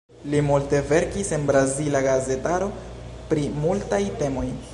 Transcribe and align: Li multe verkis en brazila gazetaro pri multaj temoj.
Li 0.33 0.37
multe 0.45 0.79
verkis 0.91 1.29
en 1.37 1.45
brazila 1.51 2.03
gazetaro 2.09 2.71
pri 3.35 3.49
multaj 3.63 4.03
temoj. 4.23 4.49